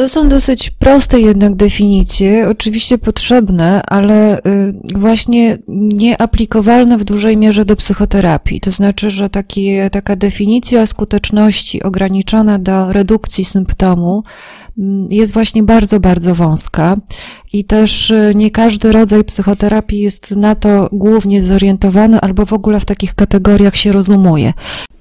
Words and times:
To 0.00 0.08
są 0.08 0.28
dosyć 0.28 0.70
proste 0.70 1.20
jednak 1.20 1.54
definicje, 1.54 2.48
oczywiście 2.48 2.98
potrzebne, 2.98 3.82
ale 3.86 4.38
y, 4.38 4.42
właśnie 4.94 5.58
nieaplikowalne 5.68 6.98
w 6.98 7.04
dużej 7.04 7.36
mierze 7.36 7.64
do 7.64 7.76
psychoterapii. 7.76 8.60
To 8.60 8.70
znaczy, 8.70 9.10
że 9.10 9.28
takie, 9.28 9.90
taka 9.90 10.16
definicja 10.16 10.86
skuteczności 10.86 11.82
ograniczona 11.82 12.58
do 12.58 12.92
redukcji 12.92 13.44
symptomu 13.44 14.22
mm, 14.78 15.06
jest 15.10 15.32
właśnie 15.32 15.62
bardzo, 15.62 16.00
bardzo 16.00 16.34
wąska 16.34 16.96
i 17.52 17.64
też 17.64 18.10
y, 18.10 18.32
nie 18.34 18.50
każdy 18.50 18.92
rodzaj 18.92 19.24
psychoterapii 19.24 20.00
jest 20.00 20.36
na 20.36 20.54
to 20.54 20.88
głównie 20.92 21.42
zorientowany 21.42 22.20
albo 22.20 22.46
w 22.46 22.52
ogóle 22.52 22.80
w 22.80 22.84
takich 22.84 23.14
kategoriach 23.14 23.76
się 23.76 23.92
rozumuje. 23.92 24.52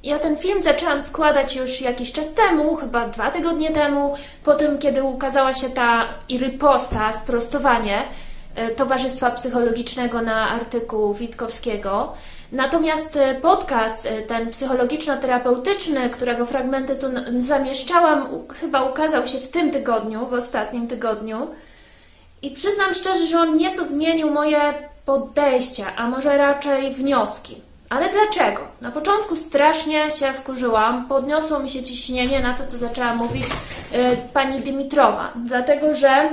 Ja 0.10 0.20
ten 0.20 0.38
film 0.38 0.62
zaczęłam 0.62 1.02
składać 1.02 1.56
już 1.56 1.82
jakiś 1.82 2.12
czas 2.12 2.26
temu, 2.36 2.76
chyba 2.76 3.08
dwa 3.08 3.32
tygodnie 3.32 3.72
temu, 3.72 4.16
po 4.44 4.56
tym, 4.56 4.78
kiedy 4.78 5.04
ukazała 5.04 5.54
się 5.54 5.70
ta 5.70 6.06
riposta, 6.30 7.12
sprostowanie 7.12 8.04
e, 8.56 8.70
Towarzystwa 8.70 9.32
Psychologicznego 9.32 10.22
na 10.22 10.50
artykuł 10.50 11.14
Witkowskiego. 11.14 12.14
Natomiast 12.52 13.16
e, 13.16 13.36
podcast, 13.36 14.06
e, 14.06 14.22
ten 14.22 14.50
psychologiczno-terapeutyczny, 14.50 16.10
którego 16.10 16.46
fragmenty 16.46 16.96
tu 16.96 17.08
zamieszczałam, 17.40 18.28
chyba 18.62 18.84
ukazał 18.84 19.28
się 19.28 19.38
w 19.38 19.50
tym 19.50 19.72
tygodniu, 19.72 20.26
w 20.26 20.34
ostatnim 20.34 20.88
tygodniu. 20.88 21.48
I 22.42 22.52
przyznam 22.52 22.94
szczerze, 22.94 23.28
że 23.28 23.40
on 23.40 23.58
nieco 23.58 23.86
zmienił 23.86 24.32
moje 24.32 24.60
podejście, 25.06 25.84
a 25.98 26.08
może 26.08 26.38
raczej 26.38 26.94
wnioski. 26.94 27.69
Ale 27.90 28.10
dlaczego? 28.10 28.62
Na 28.82 28.92
początku 28.92 29.36
strasznie 29.36 30.12
się 30.12 30.34
wkurzyłam, 30.34 31.08
podniosło 31.08 31.60
mi 31.60 31.70
się 31.70 31.84
ciśnienie 31.84 32.40
na 32.40 32.54
to, 32.54 32.68
co 32.68 32.78
zaczęła 32.78 33.14
mówić 33.14 33.46
y, 33.46 34.18
pani 34.34 34.62
Dimitrowa, 34.62 35.34
dlatego 35.36 35.96
że 35.96 36.30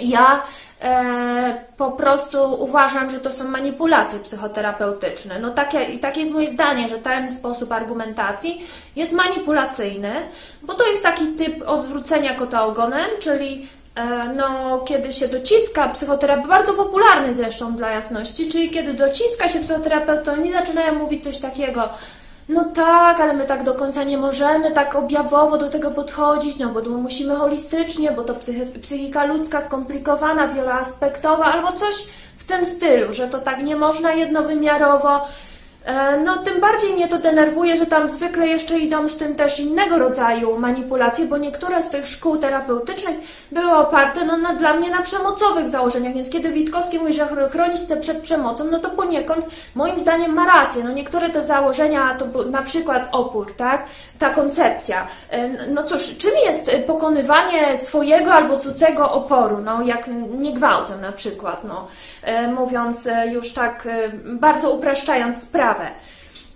ja 0.00 0.42
e, 0.82 1.64
po 1.76 1.90
prostu 1.90 2.62
uważam, 2.62 3.10
że 3.10 3.20
to 3.20 3.32
są 3.32 3.48
manipulacje 3.48 4.18
psychoterapeutyczne. 4.18 5.38
No 5.38 5.50
takie, 5.50 5.84
i 5.84 5.98
takie 5.98 6.20
jest 6.20 6.32
moje 6.32 6.50
zdanie, 6.50 6.88
że 6.88 6.98
ten 6.98 7.36
sposób 7.36 7.72
argumentacji 7.72 8.66
jest 8.96 9.12
manipulacyjny, 9.12 10.12
bo 10.62 10.74
to 10.74 10.86
jest 10.86 11.02
taki 11.02 11.26
typ 11.26 11.68
odwrócenia 11.68 12.34
kota 12.34 12.64
ogonem, 12.64 13.08
czyli 13.20 13.68
no, 14.36 14.78
kiedy 14.78 15.12
się 15.12 15.28
dociska 15.28 15.88
psychoterapeuta, 15.88 16.48
bardzo 16.48 16.72
popularny 16.72 17.34
zresztą 17.34 17.76
dla 17.76 17.90
jasności, 17.90 18.48
czyli 18.48 18.70
kiedy 18.70 18.94
dociska 18.94 19.48
się 19.48 19.58
psychoterapeuta, 19.58 20.32
oni 20.32 20.52
zaczynają 20.52 20.94
mówić 20.94 21.24
coś 21.24 21.38
takiego, 21.38 21.88
no 22.48 22.64
tak, 22.64 23.20
ale 23.20 23.32
my 23.32 23.46
tak 23.46 23.64
do 23.64 23.74
końca 23.74 24.04
nie 24.04 24.18
możemy 24.18 24.70
tak 24.70 24.94
objawowo 24.94 25.58
do 25.58 25.70
tego 25.70 25.90
podchodzić, 25.90 26.58
no 26.58 26.68
bo 26.68 26.80
musimy 26.90 27.36
holistycznie, 27.36 28.10
bo 28.10 28.24
to 28.24 28.34
psychika 28.82 29.24
ludzka 29.24 29.60
skomplikowana, 29.64 30.48
wieloaspektowa, 30.48 31.44
albo 31.44 31.72
coś 31.72 31.94
w 32.36 32.44
tym 32.44 32.66
stylu, 32.66 33.14
że 33.14 33.28
to 33.28 33.38
tak 33.38 33.62
nie 33.62 33.76
można 33.76 34.12
jednowymiarowo, 34.12 35.20
E, 35.20 35.49
no, 36.24 36.36
tym 36.36 36.60
bardziej 36.60 36.92
mnie 36.94 37.08
to 37.08 37.18
denerwuje, 37.18 37.76
że 37.76 37.86
tam 37.86 38.10
zwykle 38.10 38.46
jeszcze 38.46 38.78
idą 38.78 39.08
z 39.08 39.18
tym 39.18 39.34
też 39.34 39.60
innego 39.60 39.98
rodzaju 39.98 40.58
manipulacje, 40.58 41.26
bo 41.26 41.38
niektóre 41.38 41.82
z 41.82 41.90
tych 41.90 42.06
szkół 42.06 42.36
terapeutycznych 42.36 43.16
były 43.52 43.72
oparte 43.72 44.24
no, 44.24 44.36
na, 44.36 44.54
dla 44.54 44.74
mnie 44.74 44.90
na 44.90 45.02
przemocowych 45.02 45.68
założeniach, 45.68 46.14
więc 46.14 46.30
kiedy 46.30 46.50
Witkowski 46.50 46.98
mówi, 46.98 47.14
że 47.14 47.26
chronić 47.52 47.88
się 47.88 47.96
przed 47.96 48.18
przemocą, 48.18 48.64
no 48.64 48.78
to 48.78 48.90
poniekąd 48.90 49.46
moim 49.74 50.00
zdaniem 50.00 50.32
ma 50.32 50.46
rację. 50.46 50.84
No, 50.84 50.92
niektóre 50.92 51.30
te 51.30 51.44
założenia 51.44 52.14
to 52.18 52.44
na 52.44 52.62
przykład 52.62 53.08
opór, 53.12 53.54
tak? 53.56 53.84
Ta 54.18 54.30
koncepcja. 54.30 55.06
E, 55.30 55.48
no 55.68 55.82
cóż, 55.82 56.16
czym 56.18 56.32
jest 56.46 56.70
pokonywanie 56.86 57.78
swojego 57.78 58.32
albo 58.32 58.58
cudzego 58.58 59.12
oporu, 59.12 59.58
no 59.58 59.82
jak 59.82 60.04
nie 60.38 60.54
gwałtem 60.54 61.00
na 61.00 61.12
przykład, 61.12 61.64
no, 61.64 61.88
e, 62.22 62.48
mówiąc 62.48 63.08
już 63.32 63.52
tak 63.52 63.88
bardzo 64.24 64.70
upraszczając 64.70 65.42
sprawę 65.42 65.69
sprawę. 65.70 65.90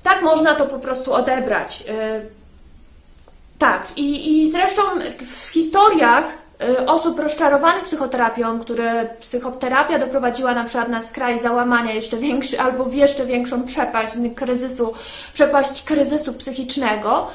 Tak 0.03 0.23
można 0.23 0.55
to 0.55 0.67
po 0.67 0.79
prostu 0.79 1.13
odebrać. 1.13 1.85
E, 1.89 2.21
tak, 3.59 3.87
i, 3.97 4.43
i 4.43 4.51
zresztą 4.51 4.83
w 5.27 5.49
historiach 5.49 6.25
e, 6.61 6.87
osób 6.87 7.19
rozczarowanych 7.19 7.85
psychoterapią, 7.85 8.61
które 8.61 9.07
psychoterapia 9.21 9.99
doprowadziła 9.99 10.55
na 10.55 10.65
przykład 10.65 10.89
na 10.89 11.03
skraj 11.03 11.41
załamania 11.41 11.93
jeszcze 11.93 12.17
większy 12.17 12.61
albo 12.61 12.85
w 12.85 12.95
jeszcze 12.95 13.27
większą 13.27 13.65
przepaść 13.65 14.13
kryzysu, 14.37 14.95
przepaść 15.35 15.85
kryzysu 15.85 16.33
psychicznego, 16.33 17.31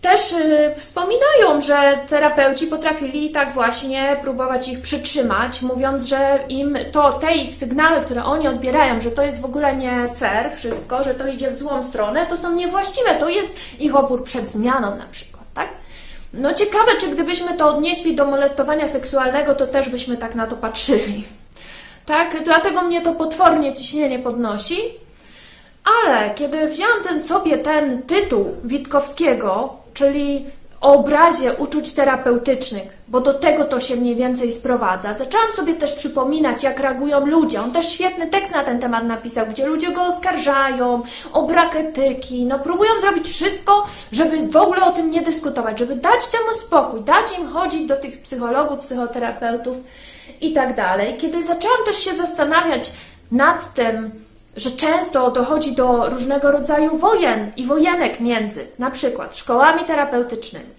też 0.00 0.32
y, 0.32 0.74
wspominają, 0.76 1.60
że 1.60 1.98
terapeuci 2.08 2.66
potrafili 2.66 3.30
tak 3.30 3.54
właśnie 3.54 4.16
próbować 4.22 4.68
ich 4.68 4.82
przytrzymać, 4.82 5.62
mówiąc, 5.62 6.02
że 6.02 6.38
im 6.48 6.78
to, 6.92 7.12
te 7.12 7.34
ich 7.34 7.54
sygnały, 7.54 8.00
które 8.00 8.24
oni 8.24 8.48
odbierają, 8.48 9.00
że 9.00 9.10
to 9.10 9.22
jest 9.22 9.40
w 9.40 9.44
ogóle 9.44 9.76
nie 9.76 10.08
fair 10.18 10.56
wszystko, 10.56 11.04
że 11.04 11.14
to 11.14 11.28
idzie 11.28 11.50
w 11.50 11.58
złą 11.58 11.88
stronę, 11.88 12.26
to 12.26 12.36
są 12.36 12.52
niewłaściwe, 12.52 13.14
to 13.14 13.28
jest 13.28 13.50
ich 13.78 13.96
opór 13.96 14.24
przed 14.24 14.52
zmianą 14.52 14.96
na 14.96 15.06
przykład, 15.06 15.44
tak? 15.54 15.68
No 16.32 16.54
ciekawe, 16.54 16.92
czy 17.00 17.08
gdybyśmy 17.08 17.56
to 17.56 17.68
odnieśli 17.68 18.16
do 18.16 18.24
molestowania 18.24 18.88
seksualnego, 18.88 19.54
to 19.54 19.66
też 19.66 19.88
byśmy 19.88 20.16
tak 20.16 20.34
na 20.34 20.46
to 20.46 20.56
patrzyli. 20.56 21.24
Tak? 22.06 22.44
Dlatego 22.44 22.82
mnie 22.82 23.02
to 23.02 23.12
potwornie 23.12 23.74
ciśnienie 23.74 24.18
podnosi. 24.18 24.80
Ale 26.04 26.30
kiedy 26.34 26.66
wziąłem 26.66 27.02
ten 27.02 27.20
sobie 27.20 27.58
ten 27.58 28.02
tytuł 28.02 28.56
Witkowskiego, 28.64 29.79
czyli 29.94 30.46
o 30.80 30.94
obrazie 30.94 31.54
uczuć 31.54 31.92
terapeutycznych, 31.92 32.98
bo 33.08 33.20
do 33.20 33.34
tego 33.34 33.64
to 33.64 33.80
się 33.80 33.96
mniej 33.96 34.16
więcej 34.16 34.52
sprowadza. 34.52 35.18
Zaczęłam 35.18 35.52
sobie 35.56 35.74
też 35.74 35.92
przypominać, 35.92 36.62
jak 36.62 36.80
reagują 36.80 37.26
ludzie. 37.26 37.60
On 37.60 37.72
też 37.72 37.88
świetny 37.88 38.26
tekst 38.26 38.52
na 38.52 38.64
ten 38.64 38.80
temat 38.80 39.04
napisał, 39.04 39.46
gdzie 39.46 39.66
ludzie 39.66 39.92
go 39.92 40.02
oskarżają 40.02 41.02
o 41.32 41.42
brak 41.42 41.76
etyki. 41.76 42.46
No, 42.46 42.58
próbują 42.58 42.90
zrobić 43.00 43.28
wszystko, 43.28 43.86
żeby 44.12 44.46
w 44.46 44.56
ogóle 44.56 44.84
o 44.84 44.92
tym 44.92 45.10
nie 45.10 45.22
dyskutować, 45.22 45.78
żeby 45.78 45.96
dać 45.96 46.28
temu 46.28 46.58
spokój, 46.58 47.00
dać 47.00 47.38
im 47.38 47.48
chodzić 47.48 47.86
do 47.86 47.96
tych 47.96 48.22
psychologów, 48.22 48.80
psychoterapeutów 48.80 49.76
i 50.40 50.52
tak 50.52 50.76
dalej. 50.76 51.16
Kiedy 51.18 51.42
zaczęłam 51.42 51.78
też 51.86 52.04
się 52.04 52.14
zastanawiać 52.14 52.92
nad 53.32 53.74
tym, 53.74 54.24
że 54.56 54.70
często 54.70 55.30
dochodzi 55.30 55.72
do 55.72 56.08
różnego 56.08 56.50
rodzaju 56.50 56.98
wojen 56.98 57.52
i 57.56 57.66
wojenek 57.66 58.20
między 58.20 58.66
na 58.78 58.90
przykład 58.90 59.36
szkołami 59.36 59.84
terapeutycznymi, 59.84 60.74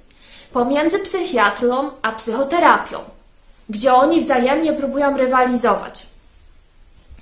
pomiędzy 0.53 0.99
psychiatrą 0.99 1.91
a 2.01 2.11
psychoterapią, 2.11 2.99
gdzie 3.69 3.93
oni 3.93 4.21
wzajemnie 4.21 4.73
próbują 4.73 5.17
rywalizować. 5.17 6.05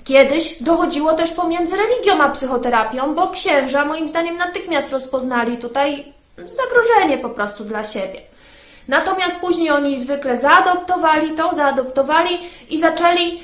Kiedyś 0.04 0.64
dochodziło 0.64 1.14
też 1.14 1.32
pomiędzy 1.32 1.76
religią 1.78 2.24
a 2.24 2.30
psychoterapią, 2.30 3.16
bo 3.16 3.30
księża 3.30 3.86
moim 3.86 4.10
zdaniem 4.10 4.38
natychmiast 4.38 4.92
rozpoznali 4.92 5.58
tutaj 5.58 6.14
zagrożenie 6.38 7.18
po 7.18 7.30
prostu 7.30 7.64
dla 7.64 7.84
siebie. 7.84 8.22
Natomiast 8.88 9.40
później 9.40 9.72
oni 9.72 10.00
zwykle 10.00 10.40
zaadoptowali 10.40 11.32
to, 11.32 11.56
zaadoptowali 11.56 12.40
i 12.70 12.80
zaczęli 12.80 13.44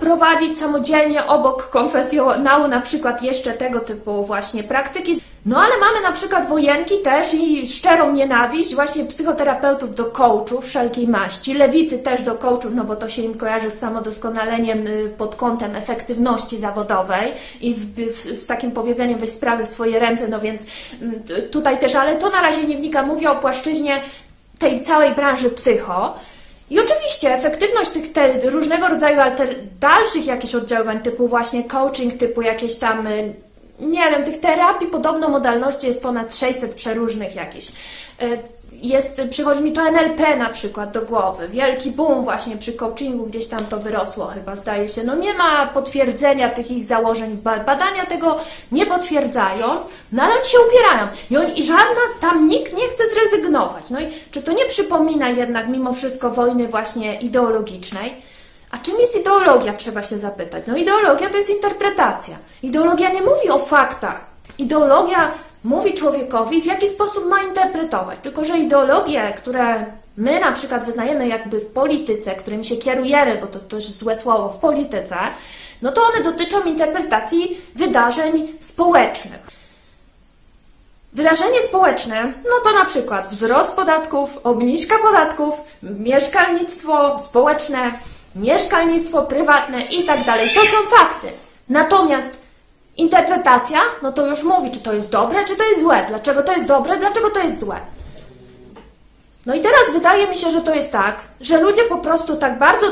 prowadzić 0.00 0.58
samodzielnie 0.58 1.26
obok 1.26 1.70
konfesjonału 1.70 2.68
na 2.68 2.80
przykład 2.80 3.22
jeszcze 3.22 3.52
tego 3.52 3.80
typu 3.80 4.24
właśnie 4.24 4.62
praktyki. 4.62 5.20
No 5.46 5.58
ale 5.58 5.78
mamy 5.78 6.00
na 6.02 6.12
przykład 6.12 6.48
wojenki 6.48 6.94
też 6.98 7.34
i 7.34 7.66
szczerą 7.66 8.12
nienawiść 8.12 8.74
właśnie 8.74 9.04
psychoterapeutów 9.04 9.94
do 9.94 10.04
coachów 10.04 10.66
wszelkiej 10.66 11.08
maści, 11.08 11.54
lewicy 11.54 11.98
też 11.98 12.22
do 12.22 12.34
coachów, 12.34 12.74
no 12.74 12.84
bo 12.84 12.96
to 12.96 13.08
się 13.08 13.22
im 13.22 13.34
kojarzy 13.34 13.70
z 13.70 13.78
samodoskonaleniem 13.78 14.86
y, 14.86 15.14
pod 15.18 15.36
kątem 15.36 15.76
efektywności 15.76 16.58
zawodowej 16.58 17.32
i 17.60 17.74
w, 17.74 17.94
w, 17.94 18.36
z 18.36 18.46
takim 18.46 18.72
powiedzeniem 18.72 19.18
weź 19.18 19.30
sprawy 19.30 19.64
w 19.64 19.68
swoje 19.68 19.98
ręce, 19.98 20.28
no 20.28 20.40
więc 20.40 20.62
mm, 21.02 21.22
tutaj 21.50 21.78
też, 21.78 21.94
ale 21.94 22.16
to 22.16 22.30
na 22.30 22.40
razie 22.40 22.64
nie 22.64 22.76
wnika, 22.76 23.02
mówię 23.02 23.30
o 23.30 23.36
płaszczyźnie 23.36 24.02
tej 24.58 24.82
całej 24.82 25.14
branży 25.14 25.50
psycho. 25.50 26.14
I 26.70 26.80
oczywiście 26.80 27.34
efektywność 27.34 27.90
tych 27.90 28.12
te, 28.12 28.50
różnego 28.50 28.88
rodzaju 28.88 29.20
alter, 29.20 29.56
dalszych 29.80 30.26
jakichś 30.26 30.54
oddziaływań, 30.54 31.00
typu 31.00 31.28
właśnie 31.28 31.64
coaching, 31.64 32.14
typu 32.14 32.42
jakieś 32.42 32.78
tam, 32.78 33.06
y, 33.06 33.34
nie 33.80 34.10
wiem, 34.10 34.24
tych 34.24 34.40
terapii 34.40 34.86
podobno 34.86 35.28
modalności 35.28 35.86
jest 35.86 36.02
ponad 36.02 36.36
600 36.36 36.74
przeróżnych 36.74 37.34
jakichś. 37.34 37.72
Jest, 38.82 39.22
przychodzi 39.30 39.60
mi 39.60 39.72
to 39.72 39.82
NLP 39.88 40.36
na 40.36 40.50
przykład 40.50 40.92
do 40.92 41.00
głowy. 41.02 41.48
Wielki 41.48 41.90
boom 41.90 42.24
właśnie 42.24 42.56
przy 42.56 42.72
coachingu, 42.72 43.26
gdzieś 43.26 43.46
tam 43.46 43.64
to 43.64 43.78
wyrosło 43.78 44.26
chyba, 44.26 44.56
zdaje 44.56 44.88
się. 44.88 45.04
No 45.04 45.14
nie 45.14 45.34
ma 45.34 45.66
potwierdzenia 45.66 46.50
tych 46.50 46.70
ich 46.70 46.84
założeń, 46.84 47.36
badania 47.66 48.06
tego 48.06 48.38
nie 48.72 48.86
potwierdzają, 48.86 49.66
no 50.12 50.22
ale 50.22 50.34
oni 50.34 50.46
się 50.46 50.58
upierają. 50.68 51.08
I, 51.30 51.36
on, 51.36 51.56
I 51.56 51.62
żadna, 51.62 52.00
tam 52.20 52.48
nikt 52.48 52.72
nie 52.72 52.88
chce 52.88 53.04
zrezygnować. 53.14 53.90
No 53.90 54.00
i 54.00 54.06
czy 54.30 54.42
to 54.42 54.52
nie 54.52 54.64
przypomina 54.64 55.28
jednak 55.28 55.68
mimo 55.68 55.92
wszystko 55.92 56.30
wojny 56.30 56.68
właśnie 56.68 57.20
ideologicznej? 57.20 58.22
A 58.70 58.78
czym 58.78 59.00
jest 59.00 59.16
ideologia, 59.16 59.72
trzeba 59.72 60.02
się 60.02 60.18
zapytać. 60.18 60.64
No 60.66 60.76
ideologia 60.76 61.30
to 61.30 61.36
jest 61.36 61.50
interpretacja. 61.50 62.36
Ideologia 62.62 63.12
nie 63.12 63.22
mówi 63.22 63.50
o 63.50 63.58
faktach. 63.58 64.26
Ideologia 64.58 65.30
mówi 65.64 65.94
człowiekowi, 65.94 66.62
w 66.62 66.66
jaki 66.66 66.88
sposób 66.88 67.26
ma 67.26 67.42
interpretować. 67.42 68.18
Tylko, 68.22 68.44
że 68.44 68.58
ideologie, 68.58 69.32
które 69.36 69.84
my 70.16 70.40
na 70.40 70.52
przykład 70.52 70.84
wyznajemy 70.84 71.28
jakby 71.28 71.60
w 71.60 71.70
polityce, 71.70 72.34
którym 72.34 72.64
się 72.64 72.76
kierujemy, 72.76 73.38
bo 73.40 73.46
to 73.46 73.58
też 73.58 73.90
złe 73.90 74.16
słowo, 74.18 74.48
w 74.48 74.56
polityce, 74.56 75.16
no 75.82 75.92
to 75.92 76.02
one 76.02 76.24
dotyczą 76.24 76.62
interpretacji 76.62 77.60
wydarzeń 77.74 78.48
społecznych. 78.60 79.40
Wydarzenie 81.12 81.62
społeczne, 81.62 82.32
no 82.44 82.50
to 82.64 82.78
na 82.78 82.84
przykład 82.84 83.28
wzrost 83.28 83.72
podatków, 83.72 84.38
obniżka 84.44 84.98
podatków, 84.98 85.54
mieszkalnictwo 85.82 87.18
społeczne, 87.18 87.92
mieszkalnictwo 88.34 89.22
prywatne 89.22 89.82
i 89.82 90.04
tak 90.04 90.24
dalej. 90.24 90.48
To 90.54 90.60
są 90.60 90.96
fakty. 90.96 91.28
Natomiast 91.68 92.38
interpretacja, 92.96 93.80
no 94.02 94.12
to 94.12 94.26
już 94.26 94.42
mówi, 94.42 94.70
czy 94.70 94.80
to 94.80 94.92
jest 94.92 95.10
dobre, 95.10 95.44
czy 95.44 95.56
to 95.56 95.64
jest 95.64 95.80
złe. 95.80 96.04
Dlaczego 96.08 96.42
to 96.42 96.52
jest 96.52 96.66
dobre, 96.66 96.96
dlaczego 96.96 97.30
to 97.30 97.38
jest 97.38 97.60
złe. 97.60 97.80
No 99.46 99.54
i 99.54 99.60
teraz 99.60 99.92
wydaje 99.92 100.28
mi 100.28 100.36
się, 100.36 100.50
że 100.50 100.60
to 100.60 100.74
jest 100.74 100.92
tak, 100.92 101.22
że 101.40 101.60
ludzie 101.60 101.82
po 101.82 101.98
prostu 101.98 102.36
tak 102.36 102.58
bardzo 102.58 102.86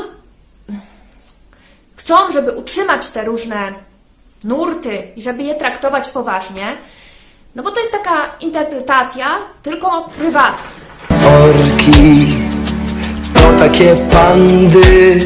chcą, 1.95 2.31
żeby 2.31 2.51
utrzymać 2.51 3.09
te 3.09 3.25
różne 3.25 3.73
nurty 4.43 5.07
i 5.15 5.21
żeby 5.21 5.43
je 5.43 5.55
traktować 5.55 6.09
poważnie, 6.09 6.77
no 7.55 7.63
bo 7.63 7.71
to 7.71 7.79
jest 7.79 7.91
taka 7.91 8.35
interpretacja 8.39 9.37
tylko 9.63 10.09
prywatna. 10.17 10.63
Orki 11.09 12.27
to 13.33 13.59
takie 13.59 13.95
pandy, 13.95 15.19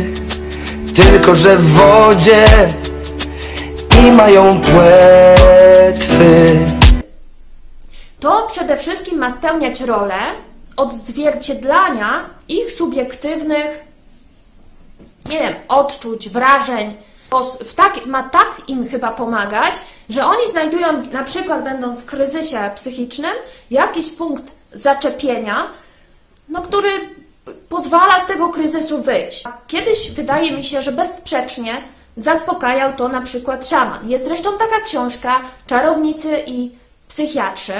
tylko 0.95 1.35
że 1.35 1.57
w 1.57 1.71
wodzie 1.71 2.45
i 4.01 4.11
mają 4.11 4.61
płetwy. 4.61 6.59
To 8.19 8.47
przede 8.51 8.77
wszystkim 8.77 9.19
ma 9.19 9.35
spełniać 9.35 9.81
rolę 9.81 10.15
odzwierciedlania 10.77 12.29
ich 12.47 12.71
subiektywnych, 12.71 13.83
nie 15.29 15.39
wiem, 15.39 15.53
odczuć, 15.67 16.29
wrażeń. 16.29 16.97
Tak, 17.75 18.05
ma 18.05 18.23
tak 18.23 18.61
im 18.67 18.87
chyba 18.89 19.11
pomagać, 19.11 19.73
że 20.09 20.25
oni 20.25 20.51
znajdują, 20.51 21.01
na 21.11 21.23
przykład 21.23 21.63
będąc 21.63 22.01
w 22.01 22.05
kryzysie 22.05 22.71
psychicznym, 22.75 23.31
jakiś 23.71 24.09
punkt 24.09 24.43
zaczepienia, 24.73 25.67
no, 26.49 26.61
który 26.61 26.89
pozwala 27.69 28.25
z 28.25 28.27
tego 28.27 28.49
kryzysu 28.49 29.01
wyjść. 29.01 29.43
Kiedyś 29.67 30.11
wydaje 30.11 30.51
mi 30.51 30.63
się, 30.63 30.81
że 30.81 30.91
bezsprzecznie 30.91 31.81
zaspokajał 32.17 32.93
to 32.93 33.07
na 33.07 33.21
przykład 33.21 33.67
szaman. 33.67 34.09
Jest 34.09 34.25
zresztą 34.25 34.49
taka 34.57 34.81
książka 34.85 35.41
Czarownicy 35.67 36.43
i 36.47 36.71
psychiatrzy, 37.07 37.73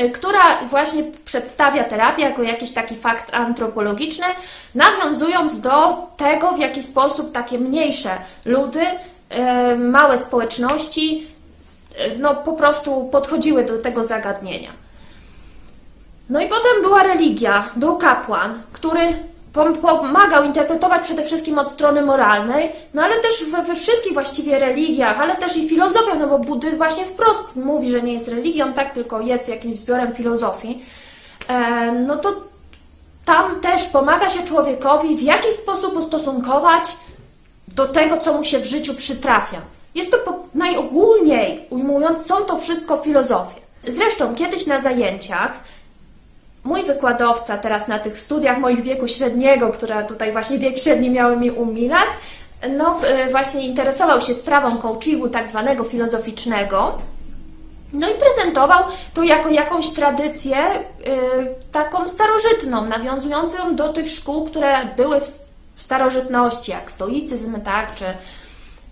Y, 0.00 0.10
która 0.10 0.64
właśnie 0.70 1.04
przedstawia 1.24 1.84
terapię 1.84 2.22
jako 2.22 2.42
jakiś 2.42 2.72
taki 2.72 2.96
fakt 2.96 3.34
antropologiczny, 3.34 4.26
nawiązując 4.74 5.60
do 5.60 6.06
tego, 6.16 6.52
w 6.52 6.58
jaki 6.58 6.82
sposób 6.82 7.32
takie 7.32 7.58
mniejsze 7.58 8.10
ludy, 8.44 8.80
y, 8.82 9.76
małe 9.78 10.18
społeczności, 10.18 11.26
y, 12.00 12.18
no 12.18 12.34
po 12.34 12.52
prostu 12.52 13.08
podchodziły 13.12 13.64
do 13.64 13.78
tego 13.78 14.04
zagadnienia. 14.04 14.70
No 16.30 16.40
i 16.40 16.48
potem 16.48 16.82
była 16.82 17.02
religia, 17.02 17.70
był 17.76 17.98
kapłan, 17.98 18.62
który 18.72 19.14
pomagał 19.64 20.44
interpretować 20.44 21.02
przede 21.02 21.24
wszystkim 21.24 21.58
od 21.58 21.70
strony 21.72 22.02
moralnej, 22.02 22.72
no 22.94 23.02
ale 23.02 23.16
też 23.16 23.44
we, 23.50 23.62
we, 23.62 23.76
wszystkich 23.76 24.12
właściwie 24.12 24.58
religiach, 24.58 25.20
ale 25.20 25.36
też 25.36 25.56
i 25.56 25.68
filozofią, 25.68 26.18
no 26.18 26.26
bo 26.26 26.38
buddyzm 26.38 26.76
właśnie 26.76 27.04
wprost 27.04 27.56
mówi, 27.56 27.90
że 27.90 28.02
nie 28.02 28.14
jest 28.14 28.28
religią, 28.28 28.72
tak, 28.72 28.90
tylko 28.90 29.20
jest 29.20 29.48
jakimś 29.48 29.76
zbiorem 29.76 30.14
filozofii, 30.14 30.84
e, 31.48 31.92
no 31.92 32.16
to 32.16 32.34
tam 33.24 33.60
też 33.60 33.84
pomaga 33.84 34.28
się 34.30 34.42
człowiekowi 34.42 35.16
w 35.16 35.22
jaki 35.22 35.52
sposób 35.52 35.96
ustosunkować 35.96 36.96
do 37.68 37.88
tego, 37.88 38.16
co 38.16 38.32
mu 38.32 38.44
się 38.44 38.58
w 38.58 38.66
życiu 38.66 38.94
przytrafia. 38.94 39.58
Jest 39.94 40.10
to 40.10 40.18
po, 40.18 40.40
najogólniej 40.54 41.66
ujmując, 41.70 42.26
są 42.26 42.36
to 42.36 42.58
wszystko 42.58 42.98
filozofie. 42.98 43.60
Zresztą 43.88 44.34
kiedyś 44.34 44.66
na 44.66 44.80
zajęciach 44.80 45.52
mój 46.66 46.84
wykładowca 46.84 47.58
teraz 47.58 47.88
na 47.88 47.98
tych 47.98 48.20
studiach 48.20 48.58
moich 48.58 48.82
wieku 48.82 49.08
średniego, 49.08 49.68
które 49.68 50.04
tutaj 50.04 50.32
właśnie 50.32 50.58
wiek 50.58 50.78
średni 50.78 51.10
miały 51.10 51.36
mi 51.36 51.50
umilać, 51.50 52.10
no 52.76 53.00
e, 53.06 53.30
właśnie 53.30 53.66
interesował 53.66 54.20
się 54.20 54.34
sprawą 54.34 54.78
coachingu 54.78 55.28
tak 55.28 55.48
zwanego 55.48 55.84
filozoficznego. 55.84 56.98
No 57.92 58.10
i 58.10 58.14
prezentował 58.14 58.84
to 59.14 59.22
jako 59.22 59.48
jakąś 59.48 59.90
tradycję 59.90 60.56
yy, 60.56 61.54
taką 61.72 62.08
starożytną, 62.08 62.84
nawiązującą 62.84 63.76
do 63.76 63.92
tych 63.92 64.10
szkół, 64.10 64.46
które 64.46 64.84
były 64.96 65.20
w, 65.20 65.24
w 65.76 65.82
starożytności, 65.82 66.70
jak 66.72 66.92
stoicyzm, 66.92 67.60
tak, 67.60 67.94
czy 67.94 68.04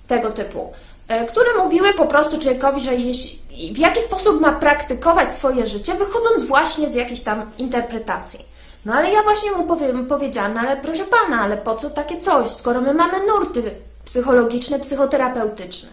tego 0.07 0.31
typu. 0.31 0.73
E, 1.09 1.27
które 1.27 1.59
mówiły 1.59 1.95
po 1.95 2.07
prostu 2.07 2.39
człowiekowi, 2.39 2.81
że 2.81 2.95
jeśli, 2.95 3.39
w 3.75 3.79
jaki 3.79 4.01
sposób 4.01 4.41
ma 4.41 4.53
praktykować 4.53 5.37
swoje 5.37 5.67
życie, 5.67 5.95
wychodząc 5.95 6.43
właśnie 6.43 6.91
z 6.91 6.95
jakiejś 6.95 7.21
tam 7.21 7.51
interpretacji. 7.59 8.45
No 8.85 8.95
ale 8.95 9.11
ja 9.11 9.23
właśnie 9.23 9.53
mu 9.53 9.65
powiem, 9.65 10.07
powiedziałam, 10.07 10.55
no 10.55 10.61
ale 10.61 10.77
proszę 10.77 11.05
pana, 11.05 11.41
ale 11.41 11.57
po 11.57 11.75
co 11.75 11.91
takie 11.91 12.19
coś, 12.19 12.51
skoro 12.51 12.81
my 12.81 12.95
mamy 12.95 13.27
nurty 13.27 13.75
psychologiczne, 14.05 14.79
psychoterapeutyczne. 14.79 15.89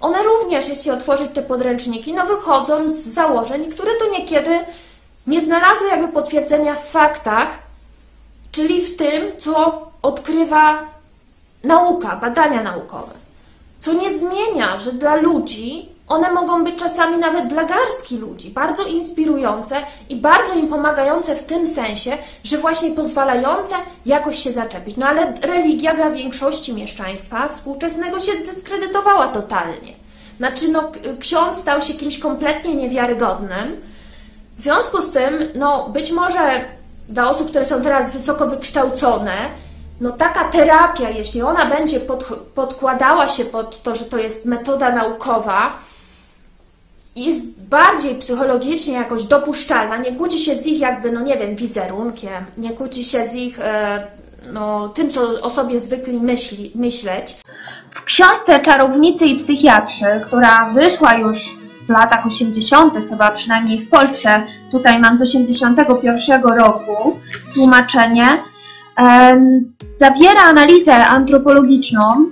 One 0.00 0.22
również, 0.22 0.68
jeśli 0.68 0.90
otworzyć 0.90 1.30
te 1.34 1.42
podręczniki, 1.42 2.12
no 2.12 2.26
wychodzą 2.26 2.92
z 2.92 2.96
założeń, 2.96 3.70
które 3.70 3.92
to 3.98 4.10
niekiedy 4.10 4.58
nie 5.26 5.40
znalazły 5.40 5.88
jakby 5.88 6.08
potwierdzenia 6.08 6.74
w 6.74 6.88
faktach, 6.88 7.48
czyli 8.52 8.82
w 8.82 8.96
tym, 8.96 9.32
co 9.38 9.82
odkrywa 10.02 10.84
nauka, 11.64 12.16
badania 12.16 12.62
naukowe. 12.62 13.12
Co 13.80 13.92
nie 13.92 14.18
zmienia, 14.18 14.78
że 14.78 14.92
dla 14.92 15.16
ludzi 15.16 15.93
one 16.08 16.32
mogą 16.32 16.64
być 16.64 16.76
czasami 16.76 17.18
nawet 17.18 17.48
dla 17.48 17.64
garstki 17.64 18.16
ludzi 18.16 18.50
bardzo 18.50 18.84
inspirujące 18.84 19.76
i 20.08 20.16
bardzo 20.16 20.54
im 20.54 20.68
pomagające 20.68 21.36
w 21.36 21.42
tym 21.42 21.66
sensie, 21.66 22.18
że 22.44 22.58
właśnie 22.58 22.90
pozwalające 22.90 23.74
jakoś 24.06 24.38
się 24.38 24.52
zaczepić. 24.52 24.96
No 24.96 25.06
ale 25.06 25.34
religia 25.42 25.94
dla 25.94 26.10
większości 26.10 26.74
mieszczaństwa 26.74 27.48
współczesnego 27.48 28.20
się 28.20 28.32
dyskredytowała 28.32 29.28
totalnie. 29.28 29.92
Znaczy, 30.38 30.68
no, 30.68 30.92
ksiądz 31.20 31.58
stał 31.58 31.82
się 31.82 31.94
kimś 31.94 32.18
kompletnie 32.18 32.74
niewiarygodnym. 32.74 33.80
W 34.56 34.62
związku 34.62 35.02
z 35.02 35.10
tym, 35.10 35.48
no, 35.54 35.88
być 35.88 36.12
może 36.12 36.64
dla 37.08 37.30
osób, 37.30 37.48
które 37.48 37.64
są 37.64 37.82
teraz 37.82 38.12
wysoko 38.12 38.46
wykształcone, 38.46 39.36
no 40.00 40.10
taka 40.10 40.44
terapia, 40.44 41.10
jeśli 41.10 41.42
ona 41.42 41.66
będzie 41.66 42.00
pod, 42.00 42.24
podkładała 42.54 43.28
się 43.28 43.44
pod 43.44 43.82
to, 43.82 43.94
że 43.94 44.04
to 44.04 44.18
jest 44.18 44.44
metoda 44.44 44.92
naukowa, 44.92 45.78
jest 47.16 47.46
bardziej 47.70 48.14
psychologicznie 48.14 48.94
jakoś 48.94 49.24
dopuszczalna, 49.24 49.96
nie 49.96 50.12
kłóci 50.12 50.38
się 50.38 50.54
z 50.54 50.66
ich 50.66 50.80
jakby, 50.80 51.12
no 51.12 51.20
nie 51.20 51.36
wiem, 51.36 51.56
wizerunkiem, 51.56 52.44
nie 52.58 52.70
kłóci 52.70 53.04
się 53.04 53.28
z 53.28 53.34
ich 53.34 53.60
e, 53.60 54.06
no, 54.52 54.88
tym, 54.88 55.10
co 55.10 55.40
o 55.42 55.50
sobie 55.50 55.80
zwykli 55.80 56.20
myśli, 56.20 56.72
myśleć. 56.74 57.36
W 57.90 58.04
książce 58.04 58.60
Czarownicy 58.60 59.26
i 59.26 59.36
psychiatrzy, 59.36 60.06
która 60.26 60.70
wyszła 60.70 61.14
już 61.14 61.38
w 61.86 61.90
latach 61.90 62.26
80., 62.26 62.94
chyba 63.10 63.30
przynajmniej 63.30 63.80
w 63.80 63.90
Polsce, 63.90 64.42
tutaj 64.70 64.98
mam 64.98 65.16
z 65.16 65.22
81 65.22 66.42
roku 66.42 67.20
tłumaczenie, 67.54 68.42
zawiera 69.94 70.42
analizę 70.42 71.06
antropologiczną, 71.06 72.26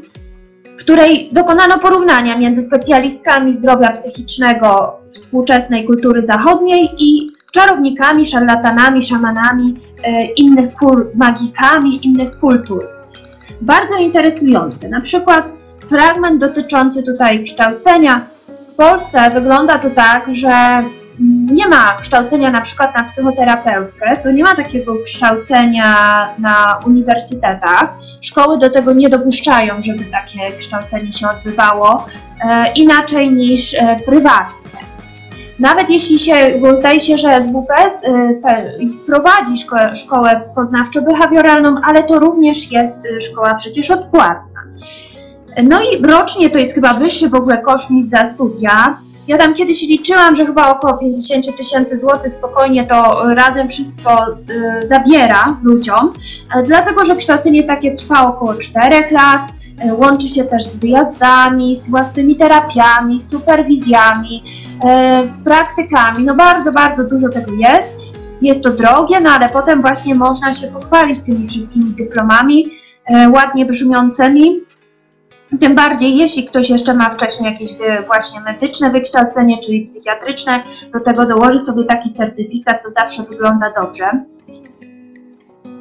w 0.77 0.81
której 0.81 1.29
dokonano 1.33 1.79
porównania 1.79 2.39
między 2.39 2.63
specjalistkami 2.63 3.53
zdrowia 3.53 3.93
psychicznego 3.93 4.97
współczesnej 5.13 5.85
kultury 5.85 6.27
zachodniej 6.27 6.91
i 6.99 7.31
czarownikami, 7.53 8.27
szarlatanami, 8.27 9.03
szamanami, 9.03 9.75
e, 10.05 10.25
innych 10.25 10.75
magikami 11.15 12.07
innych 12.07 12.39
kultur. 12.39 12.89
Bardzo 13.61 13.97
interesujące. 13.97 14.89
Na 14.89 15.01
przykład 15.01 15.45
fragment 15.89 16.41
dotyczący 16.41 17.03
tutaj 17.03 17.45
kształcenia. 17.45 18.27
W 18.73 18.75
Polsce 18.75 19.31
wygląda 19.31 19.79
to 19.79 19.91
tak, 19.91 20.35
że 20.35 20.83
nie 21.51 21.69
ma 21.69 21.93
kształcenia 22.01 22.51
na 22.51 22.61
przykład 22.61 22.95
na 22.95 23.05
psychoterapeutkę, 23.05 24.17
to 24.23 24.31
nie 24.31 24.43
ma 24.43 24.57
takiego 24.57 24.95
kształcenia 25.05 25.95
na 26.39 26.81
uniwersytetach. 26.87 27.95
Szkoły 28.21 28.59
do 28.59 28.71
tego 28.71 28.93
nie 28.93 29.09
dopuszczają, 29.09 29.83
żeby 29.83 30.05
takie 30.05 30.57
kształcenie 30.59 31.13
się 31.13 31.29
odbywało 31.29 32.07
e, 32.45 32.73
inaczej 32.73 33.33
niż 33.33 33.75
e, 33.75 33.97
prywatnie. 34.07 34.73
Nawet 35.59 35.91
jeśli 35.91 36.19
się, 36.19 36.35
bo 36.61 36.77
zdaje 36.77 37.01
się, 37.01 37.17
że 37.17 37.43
SWPS 37.43 38.05
e, 38.05 38.35
te, 38.43 38.73
prowadzi 39.07 39.59
szkołę, 39.59 39.97
szkołę 39.97 40.41
poznawczo-behawioralną, 40.57 41.81
ale 41.85 42.03
to 42.03 42.19
również 42.19 42.73
jest 42.73 43.07
e, 43.17 43.21
szkoła 43.21 43.55
przecież 43.55 43.91
odpłatna. 43.91 44.63
No 45.63 45.81
i 45.83 46.03
rocznie 46.07 46.51
to 46.51 46.59
jest 46.59 46.75
chyba 46.75 46.95
wyższy 46.95 47.29
w 47.29 47.35
ogóle 47.35 47.59
koszt 47.59 47.91
niż 47.91 48.09
za 48.09 48.25
studia. 48.25 48.99
Ja 49.29 49.39
tam 49.39 49.55
kiedyś 49.55 49.83
liczyłam, 49.83 50.37
że 50.37 50.47
chyba 50.47 50.71
około 50.71 50.99
50 50.99 51.57
tysięcy 51.57 51.99
złotych 51.99 52.33
spokojnie 52.33 52.85
to 52.85 53.25
razem 53.35 53.69
wszystko 53.69 54.27
y, 54.85 54.89
zabiera 54.89 55.61
ludziom, 55.63 56.13
e, 56.55 56.63
dlatego 56.63 57.05
że 57.05 57.17
kształcenie 57.17 57.65
takie 57.65 57.95
trwa 57.95 58.27
około 58.27 58.55
4 58.55 59.11
lat, 59.11 59.43
e, 59.79 59.95
łączy 59.95 60.29
się 60.29 60.45
też 60.45 60.65
z 60.65 60.79
wyjazdami, 60.79 61.77
z 61.77 61.91
własnymi 61.91 62.37
terapiami, 62.37 63.21
z 63.21 63.31
superwizjami, 63.31 64.45
e, 64.85 65.29
z 65.29 65.45
praktykami. 65.45 66.25
No 66.25 66.35
bardzo, 66.35 66.73
bardzo 66.73 67.05
dużo 67.05 67.29
tego 67.29 67.53
jest. 67.53 67.89
Jest 68.41 68.63
to 68.63 68.71
drogie, 68.71 69.21
no 69.21 69.31
ale 69.31 69.49
potem 69.49 69.81
właśnie 69.81 70.15
można 70.15 70.53
się 70.53 70.67
pochwalić 70.67 71.19
tymi 71.21 71.49
wszystkimi 71.49 71.91
dyplomami 71.91 72.71
ładnie 73.35 73.67
brzmiącymi. 73.67 74.61
Tym 75.61 75.75
bardziej, 75.75 76.17
jeśli 76.17 76.45
ktoś 76.45 76.71
jeszcze 76.71 76.95
ma 76.95 77.11
wcześniej 77.11 77.53
jakieś 77.53 77.73
wy- 77.79 78.07
właśnie 78.07 78.41
medyczne 78.41 78.91
wykształcenie, 78.91 79.59
czyli 79.59 79.85
psychiatryczne, 79.85 80.63
do 80.93 81.01
tego 81.01 81.27
dołoży 81.27 81.61
sobie 81.61 81.85
taki 81.85 82.15
certyfikat, 82.15 82.83
to 82.83 82.91
zawsze 82.91 83.23
wygląda 83.23 83.73
dobrze. 83.81 84.25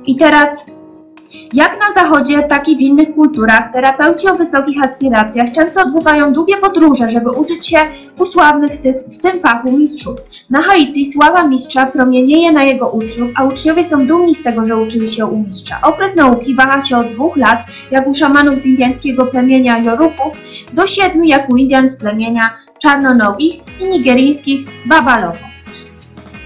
I 0.06 0.16
teraz, 0.16 0.66
jak 1.54 1.80
na 1.80 2.02
Zachodzie, 2.02 2.44
tak 2.44 2.70
i 2.70 2.78
w 2.78 2.80
innych 2.80 3.16
kulturach, 3.16 3.74
terapeuci 3.74 4.28
o 4.28 4.36
wysokich 4.36 4.84
aspiracjach 4.84 5.52
często 5.52 5.82
odbywają 5.82 6.34
długie 6.34 6.58
podróże, 6.58 7.10
żeby 7.10 7.32
uczyć 7.32 7.68
się 7.68 7.78
u 8.20 8.26
sławnych 8.26 8.72
w, 9.12 9.22
tym 9.22 9.40
fachu 9.42 9.72
mistrzów. 9.72 10.16
Na 10.50 10.62
Haiti 10.62 11.12
sława 11.12 11.48
mistrza 11.48 11.86
promienieje 11.86 12.52
na 12.52 12.64
jego 12.64 12.90
uczniów, 12.90 13.32
a 13.36 13.44
uczniowie 13.44 13.86
są 13.86 14.08
dumni 14.08 14.36
z 14.36 14.44
tego, 14.44 14.66
że 14.66 14.78
uczyli 14.78 15.08
się 15.08 15.26
u 15.26 15.40
mistrza. 15.40 15.80
Okres 15.84 16.16
nauki 16.16 16.56
waha 16.56 16.82
się 16.82 16.98
od 16.98 17.08
dwóch 17.08 17.38
lat, 17.38 17.60
jak 17.92 18.08
u 18.08 18.14
szamanów 18.14 18.60
z 18.60 18.66
indyjskiego 18.66 19.26
plemienia 19.26 19.80
Jorupów, 19.80 20.38
do 20.74 20.88
siedmiu, 20.88 21.24
jak 21.24 21.50
u 21.50 21.58
Indian 21.58 21.90
z 21.90 21.98
plemienia 21.98 22.54
czarnonogich 22.80 23.62
i 23.80 23.86
nigeryjskich 23.86 24.68
Babalowo. 24.86 25.51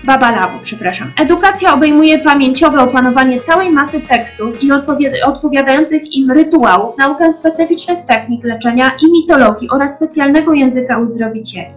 Babalawo, 0.06 0.60
przepraszam. 0.64 1.12
Edukacja 1.20 1.74
obejmuje 1.74 2.20
pamięciowe 2.20 2.80
opanowanie 2.80 3.42
całej 3.42 3.72
masy 3.72 4.02
tekstów 4.02 4.64
i 4.64 4.72
odpowiada- 4.72 5.26
odpowiadających 5.26 6.14
im 6.14 6.32
rytuałów, 6.32 6.98
naukę 6.98 7.34
specyficznych 7.34 8.00
technik 8.08 8.44
leczenia 8.44 8.92
i 9.02 9.12
mitologii 9.12 9.70
oraz 9.70 9.96
specjalnego 9.96 10.54
języka 10.54 10.98
uzdrowicieli. 10.98 11.74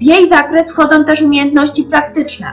W 0.00 0.02
jej 0.02 0.28
zakres 0.28 0.72
wchodzą 0.72 1.04
też 1.04 1.22
umiejętności 1.22 1.82
praktyczne, 1.82 2.46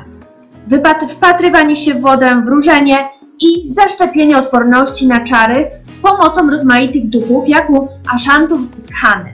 wpatrywanie 1.10 1.76
się 1.76 1.94
w 1.94 2.02
wodę, 2.02 2.42
wróżenie 2.46 2.98
i 3.40 3.74
zaszczepienie 3.74 4.38
odporności 4.38 5.08
na 5.08 5.20
czary 5.20 5.68
z 5.92 6.00
pomocą 6.00 6.50
rozmaitych 6.50 7.10
duchów, 7.10 7.50
jak 7.50 7.70
u 7.70 7.88
aszantów 8.16 8.66
z 8.66 8.84
Khany. 9.02 9.30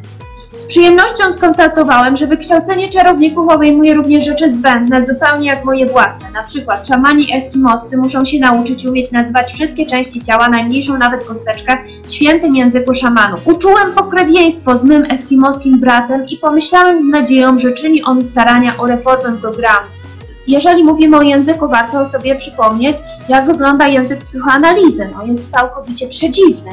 Z 0.61 0.65
przyjemnością 0.65 1.33
skonstatowałem, 1.33 2.17
że 2.17 2.27
wykształcenie 2.27 2.89
czarowników 2.89 3.49
obejmuje 3.49 3.93
również 3.93 4.25
rzeczy 4.25 4.51
zbędne, 4.51 5.05
zupełnie 5.05 5.47
jak 5.47 5.65
moje 5.65 5.85
własne. 5.85 6.31
Na 6.31 6.43
przykład 6.43 6.87
szamani 6.87 7.35
eskimoscy 7.35 7.97
muszą 7.97 8.25
się 8.25 8.39
nauczyć 8.39 8.85
umieć 8.85 9.11
nazywać 9.11 9.53
wszystkie 9.53 9.85
części 9.85 10.21
ciała, 10.21 10.49
najmniejszą 10.49 10.97
nawet 10.97 11.23
kosteczkę, 11.23 11.77
w 12.07 12.13
świętym 12.13 12.55
języku 12.55 12.93
szamanów. 12.93 13.47
Uczułem 13.47 13.93
pokrewieństwo 13.95 14.77
z 14.77 14.83
mym 14.83 15.11
eskimoskim 15.11 15.79
bratem 15.79 16.25
i 16.25 16.37
pomyślałem 16.37 17.01
z 17.01 17.11
nadzieją, 17.11 17.59
że 17.59 17.71
czyni 17.71 18.03
on 18.03 18.25
starania 18.25 18.77
o 18.77 18.87
reformę 18.87 19.37
programu. 19.37 19.87
Jeżeli 20.47 20.83
mówimy 20.83 21.17
o 21.17 21.21
języku, 21.21 21.67
warto 21.67 22.07
sobie 22.07 22.35
przypomnieć, 22.35 22.95
jak 23.29 23.45
wygląda 23.45 23.87
język 23.87 24.23
psychoanalizy. 24.23 25.09
No, 25.13 25.25
jest 25.25 25.51
całkowicie 25.51 26.07
przedziwny 26.07 26.71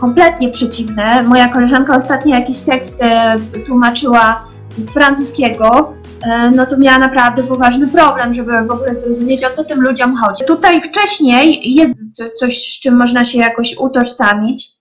kompletnie 0.00 0.50
przeciwne. 0.50 1.22
Moja 1.22 1.48
koleżanka 1.48 1.96
ostatnio 1.96 2.34
jakiś 2.34 2.60
tekst 2.60 3.02
e, 3.02 3.36
tłumaczyła 3.66 4.48
z 4.78 4.94
francuskiego, 4.94 5.92
e, 6.22 6.50
no 6.50 6.66
to 6.66 6.78
miała 6.78 6.98
naprawdę 6.98 7.42
poważny 7.42 7.88
problem, 7.88 8.32
żeby 8.32 8.52
w 8.66 8.70
ogóle 8.70 8.94
zrozumieć, 8.94 9.44
o 9.44 9.50
co 9.50 9.64
tym 9.64 9.80
ludziom 9.80 10.16
chodzi. 10.16 10.44
Tutaj 10.44 10.82
wcześniej 10.82 11.74
jest 11.74 11.94
co- 12.12 12.30
coś, 12.38 12.58
z 12.58 12.80
czym 12.80 12.96
można 12.96 13.24
się 13.24 13.38
jakoś 13.38 13.76
utożsamić. 13.78 14.78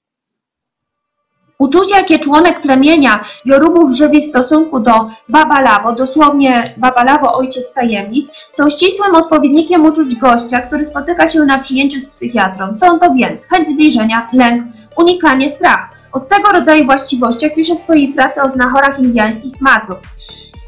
Uczucie, 1.60 1.96
jakie 1.96 2.20
członek 2.20 2.62
plemienia 2.62 3.24
Jorubów 3.46 3.96
żywi 3.96 4.22
w 4.22 4.26
stosunku 4.26 4.80
do 4.80 5.10
Babalawo, 5.30 5.94
dosłownie 5.94 6.74
Babalawo, 6.78 7.34
ojciec 7.34 7.74
tajemnic, 7.74 8.30
są 8.52 8.70
ścisłym 8.70 9.16
odpowiednikiem 9.16 9.86
uczuć 9.86 10.16
gościa, 10.16 10.62
który 10.62 10.86
spotyka 10.86 11.28
się 11.28 11.40
na 11.40 11.60
przyjęciu 11.60 12.00
z 12.00 12.10
psychiatrą. 12.10 12.78
Są 12.80 13.00
to 13.00 13.14
więc 13.14 13.48
chęć 13.48 13.68
zbliżenia, 13.68 14.30
lęk, 14.34 14.64
unikanie, 14.98 15.50
strach. 15.50 15.89
Od 16.12 16.30
tego 16.30 16.51
rodzaju 16.51 16.86
właściwościach 16.86 17.54
pisze 17.56 17.75
w 17.75 17.80
swojej 17.80 18.08
pracy 18.08 18.42
o 18.42 18.50
znachorach 18.50 19.00
indiańskich 19.00 19.62
matów. 19.62 19.98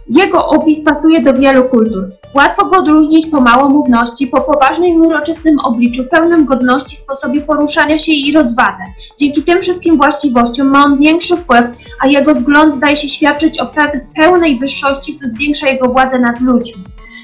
Jego 0.09 0.47
opis 0.47 0.83
pasuje 0.83 1.21
do 1.21 1.33
wielu 1.33 1.63
kultur. 1.63 2.03
Łatwo 2.35 2.65
go 2.65 2.77
odróżnić 2.77 3.27
po 3.27 3.41
małomówności, 3.41 4.27
po 4.27 4.41
poważnym 4.41 4.89
i 4.89 4.97
uroczystym 4.97 5.59
obliczu, 5.59 6.03
pełnym 6.11 6.45
godności, 6.45 6.95
sposobie 6.95 7.41
poruszania 7.41 7.97
się 7.97 8.11
i 8.11 8.31
rozwadze. 8.31 8.83
Dzięki 9.19 9.43
tym 9.43 9.61
wszystkim 9.61 9.97
właściwościom 9.97 10.67
ma 10.67 10.83
on 10.83 10.97
większy 10.97 11.37
wpływ, 11.37 11.65
a 12.01 12.07
jego 12.07 12.35
wgląd 12.35 12.75
zdaje 12.75 12.95
się 12.95 13.09
świadczyć 13.09 13.59
o 13.59 13.65
pe- 13.65 13.99
pełnej 14.15 14.59
wyższości, 14.59 15.15
co 15.19 15.25
zwiększa 15.29 15.67
jego 15.67 15.89
władzę 15.89 16.19
nad 16.19 16.41
ludźmi. 16.41 16.83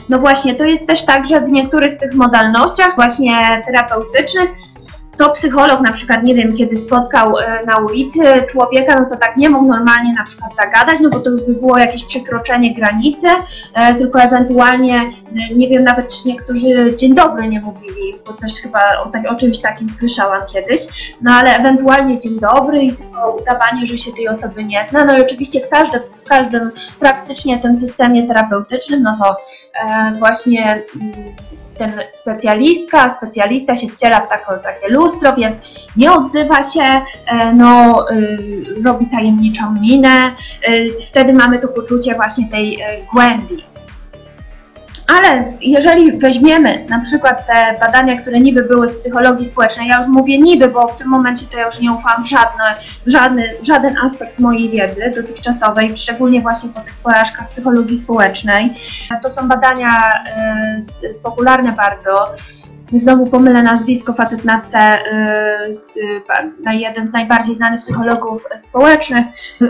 No 0.10 0.20
właśnie, 0.20 0.56
to 0.56 0.64
jest 0.64 0.88
też 0.88 1.06
tak, 1.06 1.26
że 1.26 1.42
w 1.42 1.52
niektórych 1.52 2.00
tych 2.00 2.14
modalnościach 2.14 2.96
właśnie 2.96 3.64
terapeutycznych 3.66 4.50
to 5.18 5.30
psycholog 5.30 5.82
na 5.82 5.92
przykład, 5.92 6.24
nie 6.24 6.36
wiem, 6.36 6.54
kiedy 6.54 6.78
spotkał 6.78 7.38
e, 7.38 7.66
na 7.66 7.78
ulicy 7.78 8.24
człowieka, 8.50 9.00
no 9.00 9.10
to 9.10 9.16
tak 9.16 9.38
nie 9.38 9.50
mógł 9.50 9.68
normalnie 9.68 10.14
na 10.14 10.24
przykład 10.24 10.56
zagadać, 10.56 11.00
no 11.02 11.10
bo 11.10 11.20
to 11.20 11.30
już 11.30 11.44
by 11.44 11.54
było 11.54 11.78
jakieś 11.78 12.06
przekroczenie 12.06 12.74
granicy, 12.74 13.28
e, 13.74 13.96
tylko 13.96 14.22
ewentualnie, 14.22 14.96
e, 14.96 15.56
nie 15.56 15.70
wiem, 15.70 15.84
nawet 15.84 16.10
czy 16.10 16.28
niektórzy 16.28 16.96
dzień 16.96 17.16
dobry 17.16 17.48
nie 17.48 17.60
mówili, 17.60 18.14
bo 18.26 18.34
też 18.34 18.54
chyba 18.62 18.80
o, 19.06 19.10
tak, 19.10 19.32
o 19.32 19.36
czymś 19.36 19.60
takim 19.60 19.90
słyszałam 19.90 20.42
kiedyś, 20.54 20.82
no 21.22 21.32
ale 21.32 21.56
ewentualnie 21.56 22.20
dzień 22.20 22.40
dobry 22.40 22.84
i 22.84 22.94
tylko 22.94 23.32
udawanie, 23.32 23.86
że 23.86 23.98
się 23.98 24.12
tej 24.12 24.28
osoby 24.28 24.64
nie 24.64 24.86
zna, 24.90 25.06
no 25.06 25.18
i 25.18 25.22
oczywiście 25.22 25.60
w 25.60 25.70
każdym, 25.70 26.02
w 26.22 26.26
każdym 26.26 26.72
praktycznie 27.00 27.60
tym 27.60 27.76
systemie 27.76 28.28
terapeutycznym, 28.28 29.04
no 29.04 29.18
to 29.24 29.38
właśnie 30.20 30.84
mm, 31.02 31.36
ten 31.78 31.92
specjalistka, 32.14 33.10
specjalista 33.10 33.76
się 33.76 33.88
wciela 33.88 34.22
w 34.22 34.30
tako, 34.30 34.58
takie 34.58 34.88
lustro, 34.88 35.36
więc 35.36 35.56
nie 35.98 36.12
odzywa 36.12 36.64
się, 36.64 37.02
e, 37.28 37.54
no, 37.54 38.06
y, 38.12 38.66
robi 38.86 39.06
tajemniczą 39.06 39.74
minę. 39.82 40.36
Y, 40.70 40.96
wtedy 41.08 41.34
mamy 41.34 41.60
to 41.60 41.68
poczucie 41.68 42.16
właśnie 42.16 42.50
tej 42.50 42.82
e, 42.82 42.88
głębi. 43.14 43.75
Ale 45.08 45.44
jeżeli 45.62 46.18
weźmiemy 46.18 46.86
na 46.90 47.00
przykład 47.00 47.48
te 47.48 47.80
badania, 47.80 48.22
które 48.22 48.40
niby 48.40 48.64
były 48.64 48.90
z 48.90 48.96
psychologii 48.96 49.46
społecznej, 49.46 49.88
ja 49.88 49.98
już 49.98 50.08
mówię 50.08 50.38
niby, 50.38 50.68
bo 50.68 50.88
w 50.88 50.98
tym 50.98 51.08
momencie 51.08 51.46
to 51.52 51.58
ja 51.58 51.66
już 51.66 51.80
nie 51.80 51.92
ufam 51.92 52.24
w 52.24 52.30
żadne, 52.30 52.76
w 53.06 53.10
żadny, 53.10 53.54
żaden 53.62 53.98
aspekt 53.98 54.40
mojej 54.40 54.70
wiedzy 54.70 55.14
dotychczasowej, 55.16 55.98
szczególnie 55.98 56.42
właśnie 56.42 56.70
po 56.70 56.82
tych 56.82 56.94
porażkach 56.94 57.50
psychologii 57.50 57.98
społecznej. 57.98 58.74
To 59.24 59.32
są 59.32 59.48
badania 59.48 60.10
z, 60.80 61.18
popularne 61.24 61.72
bardzo. 61.72 62.36
Znowu 62.94 63.28
pomylę 63.28 63.64
nazwisko, 63.64 64.14
facet 64.14 64.46
na 64.46 64.62
C, 64.62 64.80
e, 64.80 65.74
z, 65.74 66.00
jeden 66.72 67.08
z 67.08 67.14
najbardziej 67.14 67.56
znanych 67.56 67.80
psychologów 67.80 68.48
społecznych, 68.58 69.26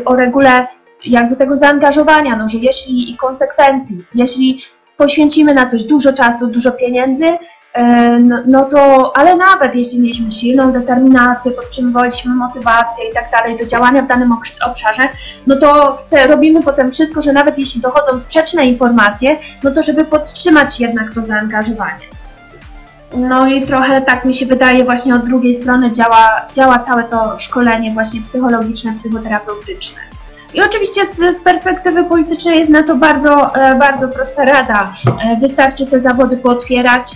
o 0.06 0.15
regule 0.15 0.68
jakby 1.06 1.36
tego 1.36 1.58
zaangażowania, 1.58 2.36
no, 2.36 2.50
że 2.50 2.58
jeśli 2.58 3.12
i 3.12 3.18
konsekwencji, 3.18 4.06
jeśli 4.15 4.62
poświęcimy 4.98 5.54
na 5.54 5.66
coś 5.70 5.84
dużo 5.84 6.14
czasu, 6.14 6.48
dużo 6.48 6.72
pieniędzy, 6.72 7.25
e, 7.74 8.20
no, 8.20 8.44
no 8.48 8.66
to, 8.66 9.12
ale 9.18 9.36
nawet 9.36 9.75
jeśli 9.75 10.00
mieliśmy 10.00 10.32
silną 10.32 10.72
determinację, 10.72 11.52
podtrzymywaliśmy 11.52 12.36
motywację 12.36 13.10
i 13.10 13.14
tak 13.14 13.32
dalej 13.32 13.58
do 13.58 13.66
działania 13.66 14.02
w 14.04 14.08
danym 14.08 14.30
obsz- 14.30 14.70
obszarze, 14.70 15.04
no 15.48 15.56
to 15.56 15.98
chcę, 16.00 16.28
robimy 16.28 16.64
potem 16.64 16.92
wszystko, 16.92 17.22
że 17.22 17.34
nawet 17.34 17.60
jeśli 17.60 17.82
dochodzą 17.82 18.20
sprzeczne 18.20 18.66
informacje, 18.66 19.38
no 19.64 19.72
to 19.72 19.84
żeby 19.84 20.06
podtrzymać 20.06 20.80
jednak 20.80 21.14
to 21.14 21.24
zaangażowanie. 21.24 22.06
No 23.18 23.48
i 23.48 23.66
trochę 23.66 24.02
tak 24.02 24.25
mi 24.25 24.34
się 24.34 24.46
wydaje 24.46 24.84
właśnie 24.84 25.16
od 25.16 25.25
drugiej 25.25 25.56
strony 25.56 25.92
działa, 25.92 26.42
działa 26.52 26.80
całe 26.80 27.04
to 27.04 27.40
szkolenie 27.40 27.92
właśnie 27.92 28.22
psychologiczne, 28.22 28.94
psychoterapeutyczne. 28.94 30.14
I 30.56 30.62
oczywiście 30.62 31.02
z, 31.06 31.36
z 31.36 31.40
perspektywy 31.40 32.04
politycznej 32.04 32.60
jest 32.60 32.72
na 32.72 32.84
to 32.84 32.96
bardzo, 32.96 33.56
e, 33.56 33.76
bardzo 33.80 34.08
prosta 34.08 34.46
rada. 34.46 34.94
E, 35.24 35.38
Wystarczy 35.38 35.86
te 35.86 36.00
zawody 36.00 36.38
pootwierać 36.38 37.12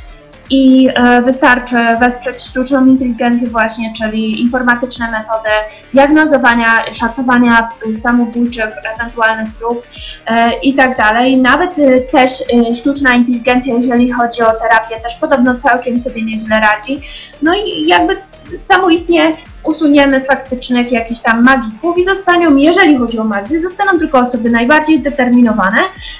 i 0.49 0.89
e, 0.95 1.21
wystarczy 1.21 1.75
wesprzeć 1.99 2.41
sztuczną 2.41 2.85
inteligencję 2.85 3.47
właśnie, 3.47 3.93
czyli 3.97 4.41
informatyczne 4.41 5.11
metody 5.11 5.49
diagnozowania, 5.93 6.93
szacowania 6.93 7.69
samobójczych 7.93 8.69
ewentualnych 8.95 9.53
prób 9.53 9.83
e, 10.25 10.51
i 10.63 10.73
tak 10.73 10.97
dalej. 10.97 11.37
Nawet 11.37 11.79
e, 11.79 11.99
też 11.99 12.31
sztuczna 12.79 13.13
inteligencja, 13.13 13.75
jeżeli 13.75 14.11
chodzi 14.11 14.41
o 14.41 14.51
terapię, 14.51 14.99
też 15.03 15.15
podobno 15.15 15.55
całkiem 15.55 15.99
sobie 15.99 16.21
nieźle 16.21 16.59
radzi. 16.59 17.01
No 17.41 17.53
i 17.55 17.87
jakby 17.87 18.17
samoistnie 18.57 19.31
usuniemy 19.63 20.21
faktycznych 20.21 20.91
jakichś 20.91 21.19
tam 21.19 21.43
magików 21.43 21.97
i 21.97 22.03
zostaną, 22.03 22.55
jeżeli 22.55 22.97
chodzi 22.97 23.19
o 23.19 23.23
magię, 23.23 23.61
zostaną 23.61 23.99
tylko 23.99 24.19
osoby 24.19 24.49
najbardziej 24.49 24.99
zdeterminowane, 24.99 25.77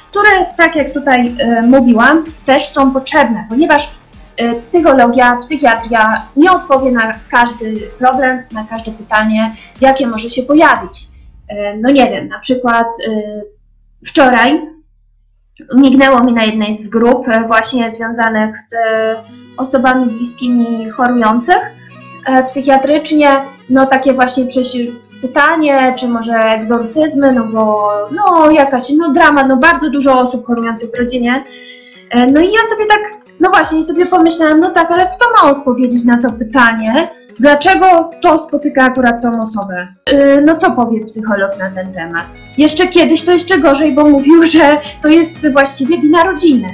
które, 0.07 0.29
tak 0.57 0.75
jak 0.75 0.93
tutaj 0.93 1.36
mówiłam, 1.63 2.24
też 2.45 2.63
są 2.63 2.91
potrzebne, 2.91 3.45
ponieważ 3.50 3.99
psychologia, 4.63 5.38
psychiatria 5.41 6.25
nie 6.36 6.51
odpowie 6.51 6.91
na 6.91 7.13
każdy 7.31 7.79
problem, 8.00 8.43
na 8.51 8.63
każde 8.63 8.91
pytanie, 8.91 9.55
jakie 9.81 10.08
może 10.08 10.29
się 10.29 10.43
pojawić. 10.43 11.08
E, 11.50 11.77
no 11.77 11.89
nie 11.89 12.12
wiem, 12.12 12.27
na 12.27 12.39
przykład 12.39 12.88
e, 13.08 13.41
wczoraj 14.05 14.62
mignęło 15.75 16.24
mi 16.24 16.34
na 16.34 16.43
jednej 16.43 16.77
z 16.77 16.89
grup 16.89 17.27
e, 17.27 17.48
właśnie 17.48 17.91
związanych 17.91 18.55
z 18.69 18.74
e, 18.74 19.15
osobami 19.58 20.05
bliskimi 20.05 20.89
chorujących 20.89 21.60
e, 22.25 22.43
psychiatrycznie, 22.43 23.27
no 23.69 23.86
takie 23.86 24.13
właśnie 24.13 24.46
pytanie, 25.22 25.93
czy 25.98 26.08
może 26.08 26.34
egzorcyzmy, 26.34 27.31
no 27.31 27.43
bo 27.43 27.89
no 28.12 28.51
jakaś, 28.51 28.89
no 28.89 29.12
drama, 29.12 29.43
no 29.48 29.58
bardzo 29.58 29.89
dużo 29.89 30.19
osób 30.19 30.48
chorujących 30.48 30.89
w 30.91 31.00
rodzinie. 31.00 31.43
E, 32.10 32.27
No 32.27 32.41
i 32.41 32.46
ja 32.46 32.60
sobie 32.69 32.86
tak, 32.86 33.19
no 33.39 33.50
właśnie, 33.50 33.84
sobie 33.84 34.05
pomyślałam, 34.05 34.60
no 34.60 34.69
tak, 34.72 34.91
ale 34.91 35.08
kto 35.08 35.25
ma 35.43 35.51
odpowiedzieć 35.51 36.03
na 36.03 36.22
to 36.22 36.31
pytanie? 36.31 37.10
Dlaczego 37.39 38.10
to 38.22 38.39
spotyka 38.39 38.84
akurat 38.84 39.22
tą 39.22 39.41
osobę? 39.41 39.88
Yy, 40.12 40.41
No 40.46 40.55
co 40.55 40.72
powie 40.72 41.05
psycholog 41.05 41.58
na 41.60 41.72
ten 41.72 41.93
temat? 41.93 42.24
Jeszcze 42.58 42.88
kiedyś 42.88 43.25
to 43.25 43.31
jeszcze 43.31 43.60
gorzej, 43.60 43.91
bo 43.96 44.05
mówił, 44.05 44.48
że 44.48 44.77
to 45.01 45.08
jest 45.08 45.51
właściwie 45.51 45.98
wina 45.98 46.24
rodziny 46.24 46.67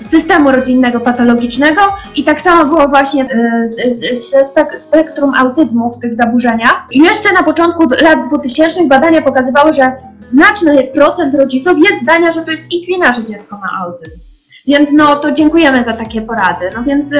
systemu 0.00 0.52
rodzinnego 0.52 1.00
patologicznego 1.00 1.80
i 2.16 2.24
tak 2.24 2.40
samo 2.40 2.64
było 2.64 2.88
właśnie 2.88 3.24
y, 3.24 4.14
ze 4.14 4.40
spek- 4.42 4.76
spektrum 4.76 5.34
autyzmu 5.34 5.92
w 5.92 6.00
tych 6.00 6.14
zaburzeniach. 6.14 6.86
I 6.90 6.98
Jeszcze 6.98 7.32
na 7.32 7.42
początku 7.42 7.82
lat 8.02 8.28
2000 8.28 8.86
badania 8.88 9.22
pokazywały, 9.22 9.72
że 9.72 9.92
znaczny 10.18 10.84
procent 10.94 11.34
rodziców 11.34 11.72
jest 11.78 12.02
zdania, 12.02 12.32
że 12.32 12.40
to 12.42 12.50
jest 12.50 12.72
ich 12.72 12.86
wina, 12.86 13.12
że 13.12 13.24
dziecko 13.24 13.56
ma 13.58 13.66
autyzm. 13.84 14.31
Więc 14.66 14.92
no 14.92 15.16
to 15.16 15.32
dziękujemy 15.32 15.84
za 15.84 15.92
takie 15.92 16.22
porady. 16.22 16.70
No 16.76 16.82
więc 16.82 17.12
y, 17.12 17.18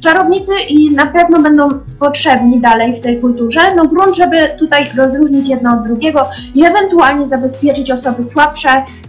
czarownicy 0.00 0.52
i 0.68 0.90
na 0.90 1.06
pewno 1.06 1.42
będą 1.42 1.68
potrzebni 1.98 2.60
dalej 2.60 2.96
w 2.96 3.00
tej 3.00 3.20
kulturze. 3.20 3.60
No 3.76 3.84
grunt, 3.84 4.16
żeby 4.16 4.36
tutaj 4.58 4.90
rozróżnić 4.96 5.48
jedno 5.48 5.72
od 5.72 5.82
drugiego 5.82 6.28
i 6.54 6.64
ewentualnie 6.64 7.28
zabezpieczyć 7.28 7.90
osoby 7.90 8.24
słabsze 8.24 8.68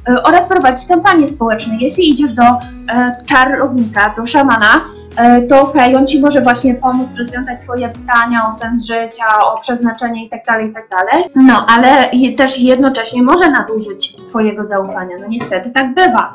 y, 0.10 0.24
oraz 0.24 0.46
prowadzić 0.46 0.88
kampanie 0.88 1.28
społeczne. 1.28 1.78
Jeśli 1.80 2.10
idziesz 2.10 2.34
do 2.34 2.44
e, 2.44 3.16
czarownika, 3.26 4.14
do 4.18 4.26
szamana, 4.26 4.86
e, 5.18 5.42
to 5.42 5.62
okej, 5.62 5.96
on 5.96 6.08
ci 6.08 6.22
może 6.22 6.42
właśnie 6.42 6.76
pomóc 6.76 7.08
rozwiązać 7.20 7.62
twoje 7.62 7.90
pytania 7.90 8.48
o 8.48 8.52
sens 8.52 8.88
życia, 8.88 9.26
o 9.44 9.60
przeznaczenie 9.60 10.24
itd., 10.24 10.64
itd. 10.66 10.96
No, 11.36 11.66
ale 11.70 12.10
też 12.38 12.60
jednocześnie 12.60 13.24
może 13.24 13.52
nadużyć 13.52 14.16
twojego 14.28 14.66
zaufania. 14.66 15.16
No 15.22 15.28
niestety 15.28 15.72
tak 15.72 15.94
bywa. 15.94 16.34